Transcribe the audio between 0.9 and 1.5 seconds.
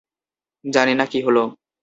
না কী হলো।